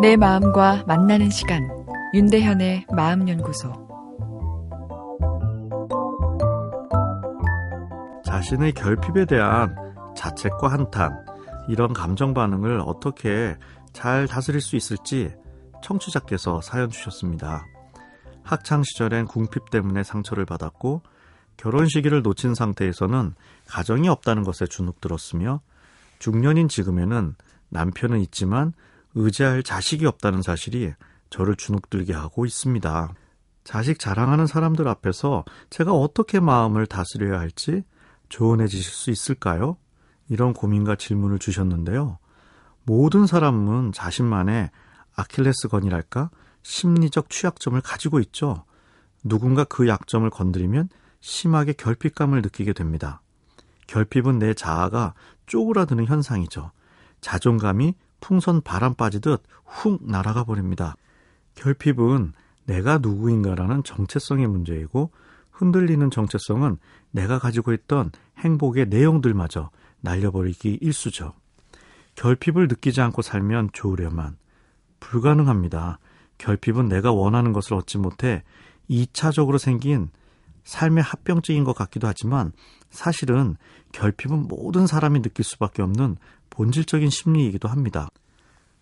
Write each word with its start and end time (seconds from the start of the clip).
내 0.00 0.16
마음과 0.16 0.84
만나는 0.86 1.28
시간 1.28 1.68
윤대현의 2.14 2.86
마음연구소 2.90 3.70
자신의 8.24 8.72
결핍에 8.72 9.26
대한 9.26 9.76
자책과 10.16 10.68
한탄 10.68 11.12
이런 11.68 11.92
감정 11.92 12.32
반응을 12.32 12.80
어떻게 12.80 13.58
잘 13.92 14.26
다스릴 14.26 14.62
수 14.62 14.74
있을지 14.76 15.34
청취자께서 15.82 16.62
사연 16.62 16.88
주셨습니다. 16.88 17.66
학창 18.42 18.82
시절엔 18.82 19.26
궁핍 19.26 19.68
때문에 19.70 20.02
상처를 20.02 20.46
받았고 20.46 21.02
결혼 21.58 21.86
시기를 21.86 22.22
놓친 22.22 22.54
상태에서는 22.54 23.34
가정이 23.68 24.08
없다는 24.08 24.44
것에 24.44 24.64
주눅 24.64 24.98
들었으며 25.02 25.60
중년인 26.20 26.68
지금에는 26.68 27.34
남편은 27.68 28.20
있지만 28.20 28.72
의지할 29.14 29.62
자식이 29.62 30.06
없다는 30.06 30.42
사실이 30.42 30.92
저를 31.30 31.56
주눅들게 31.56 32.12
하고 32.12 32.46
있습니다. 32.46 33.12
자식 33.64 33.98
자랑하는 33.98 34.46
사람들 34.46 34.88
앞에서 34.88 35.44
제가 35.70 35.92
어떻게 35.92 36.40
마음을 36.40 36.86
다스려야 36.86 37.38
할지 37.38 37.84
조언해 38.28 38.66
주실 38.66 38.92
수 38.92 39.10
있을까요? 39.10 39.76
이런 40.28 40.52
고민과 40.52 40.96
질문을 40.96 41.38
주셨는데요. 41.38 42.18
모든 42.84 43.26
사람은 43.26 43.92
자신만의 43.92 44.70
아킬레스건이랄까 45.14 46.30
심리적 46.62 47.30
취약점을 47.30 47.80
가지고 47.80 48.20
있죠. 48.20 48.64
누군가 49.22 49.64
그 49.64 49.88
약점을 49.88 50.28
건드리면 50.30 50.88
심하게 51.20 51.72
결핍감을 51.72 52.42
느끼게 52.42 52.72
됩니다. 52.72 53.20
결핍은 53.86 54.38
내 54.38 54.54
자아가 54.54 55.14
쪼그라드는 55.46 56.06
현상이죠. 56.06 56.70
자존감이 57.20 57.94
풍선 58.20 58.60
바람 58.60 58.94
빠지듯 58.94 59.42
훅 59.64 60.00
날아가 60.06 60.44
버립니다. 60.44 60.94
결핍은 61.54 62.32
내가 62.64 62.98
누구인가라는 62.98 63.82
정체성의 63.82 64.46
문제이고 64.46 65.10
흔들리는 65.50 66.10
정체성은 66.10 66.78
내가 67.10 67.38
가지고 67.38 67.72
있던 67.72 68.12
행복의 68.38 68.86
내용들마저 68.86 69.70
날려버리기 70.00 70.78
일수죠. 70.80 71.34
결핍을 72.14 72.68
느끼지 72.68 73.00
않고 73.00 73.22
살면 73.22 73.70
좋으려만 73.72 74.36
불가능합니다. 75.00 75.98
결핍은 76.38 76.88
내가 76.88 77.12
원하는 77.12 77.52
것을 77.52 77.74
얻지 77.74 77.98
못해 77.98 78.42
2차적으로 78.88 79.58
생긴 79.58 80.10
삶의 80.64 81.02
합병증인 81.02 81.64
것 81.64 81.74
같기도 81.74 82.06
하지만 82.06 82.52
사실은 82.90 83.56
결핍은 83.92 84.48
모든 84.48 84.86
사람이 84.86 85.22
느낄 85.22 85.44
수밖에 85.44 85.82
없는 85.82 86.16
본질적인 86.50 87.10
심리이기도 87.10 87.68
합니다. 87.68 88.08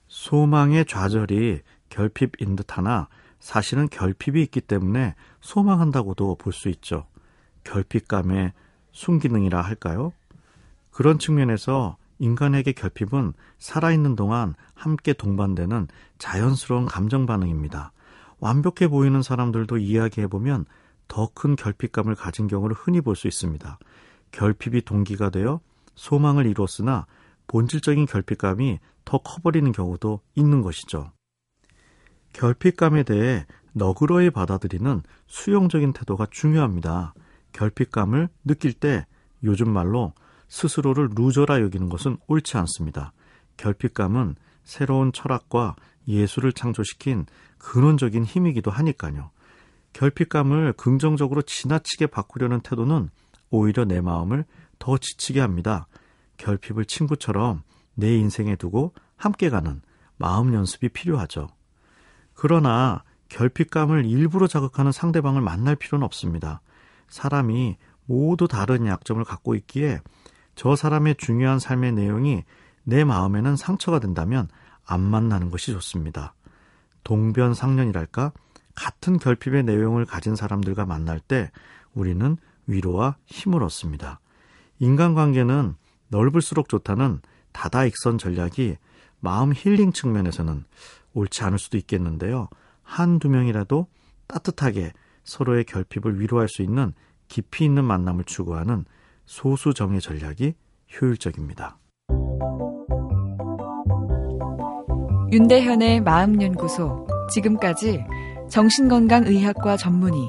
소망의 0.09 0.87
좌절이 0.87 1.61
결핍인 1.91 2.57
듯하나 2.57 3.09
사실은 3.41 3.89
결핍이 3.89 4.43
있기 4.43 4.61
때문에 4.61 5.15
소망한다고도 5.41 6.37
볼 6.37 6.53
수 6.53 6.69
있죠. 6.71 7.07
결핍감의 7.65 8.53
순기능이라 8.93 9.61
할까요? 9.61 10.13
그런 10.91 11.19
측면에서 11.19 11.97
인간에게 12.19 12.73
결핍은 12.73 13.35
살아있는 13.59 14.17
동안 14.17 14.55
함께 14.75 15.13
동반되는 15.13 15.87
자연스러운 16.19 16.87
감정 16.87 17.27
반응입니다. 17.27 17.93
완벽해 18.41 18.89
보이는 18.89 19.23
사람들도 19.23 19.79
이야기해보면 19.79 20.65
더 21.07 21.29
큰 21.35 21.57
결핍감을 21.57 22.15
가진 22.17 22.49
경우를 22.49 22.75
흔히 22.77 23.01
볼 23.01 23.15
수 23.15 23.29
있습니다. 23.29 23.79
결핍이 24.33 24.83
동기가 24.83 25.31
되어 25.31 25.61
소망을 25.95 26.47
이루었으나 26.47 27.07
본질적인 27.49 28.07
결핍감이 28.07 28.79
더 29.05 29.19
커버리는 29.19 29.71
경우도 29.73 30.21
있는 30.35 30.63
것이죠. 30.63 31.11
결핍감에 32.33 33.03
대해 33.03 33.47
너그러이 33.73 34.31
받아들이는 34.31 35.03
수용적인 35.27 35.93
태도가 35.93 36.27
중요합니다. 36.31 37.15
결핍감을 37.53 38.29
느낄 38.45 38.73
때 38.73 39.07
요즘 39.43 39.71
말로 39.71 40.13
스스로를 40.49 41.11
루저라 41.15 41.61
여기는 41.61 41.89
것은 41.89 42.19
옳지 42.27 42.57
않습니다. 42.59 43.13
결핍감은 43.57 44.37
새로운 44.65 45.13
철학과 45.13 45.75
예술을 46.07 46.53
창조시킨 46.53 47.27
근원적인 47.59 48.25
힘이기도 48.25 48.71
하니까요. 48.71 49.31
결핍감을 49.93 50.75
긍정적으로 50.75 51.43
지나치게 51.43 52.07
바꾸려는 52.07 52.61
태도는 52.61 53.11
오히려 53.51 53.85
내 53.85 54.01
마음을 54.01 54.45
더 54.79 54.99
지치게 54.99 55.41
합니다. 55.41 55.87
결핍을 56.39 56.87
친구처럼 56.87 57.63
내 57.95 58.17
인생에 58.17 58.57
두고 58.57 58.95
함께 59.17 59.51
가는 59.51 59.83
마음 60.17 60.55
연습이 60.55 60.89
필요하죠. 60.89 61.49
그러나 62.35 63.03
결핍감을 63.29 64.07
일부러 64.07 64.47
자극하는 64.47 64.93
상대방을 64.93 65.43
만날 65.43 65.77
필요는 65.77 66.05
없습니다. 66.05 66.63
사람이 67.09 67.77
모두 68.07 68.49
다른 68.49 68.87
약점을 68.87 69.23
갖고 69.25 69.55
있기에 69.55 70.01
저 70.55 70.75
사람의 70.75 71.17
중요한 71.17 71.59
삶의 71.59 71.93
내용이 71.93 72.45
내 72.85 73.05
마음에는 73.05 73.57
상처가 73.57 73.99
된다면 73.99 74.49
안 74.87 75.01
만나는 75.01 75.51
것이 75.51 75.73
좋습니다. 75.73 76.35
동변상련이랄까? 77.05 78.33
같은 78.75 79.19
결핍의 79.19 79.65
내용을 79.65 80.07
가진 80.07 80.37
사람들과 80.37 80.87
만날 80.87 81.21
때 81.21 81.51
우리는 81.93 82.37
위로와 82.67 83.17
힘을 83.27 83.63
얻습니다. 83.63 84.21
인간관계는 84.79 85.75
넓을수록 86.09 86.69
좋다는 86.69 87.21
다다익선 87.53 88.19
전략이 88.19 88.77
마음 89.21 89.53
힐링 89.55 89.93
측면에서는 89.93 90.65
옳지 91.15 91.43
않을 91.45 91.59
수도 91.59 91.77
있겠는데요. 91.77 92.49
한두 92.83 93.29
명이라도 93.29 93.87
따뜻하게 94.27 94.93
서로의 95.25 95.65
결핍을 95.65 96.21
위로할 96.21 96.49
수 96.49 96.63
있는 96.63 96.93
깊이 97.29 97.65
있는 97.65 97.85
만남을 97.85 98.25
추구하는 98.25 98.85
소수 99.27 99.75
정의 99.75 100.01
전략이 100.01 100.55
효율적입니다. 101.01 101.79
윤대현의 105.31 106.01
마음연구소 106.01 107.07
지금까지 107.31 108.03
정신건강의학과 108.49 109.77
전문의 109.77 110.21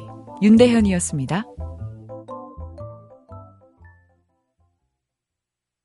윤대현이었습니다. 0.41 1.46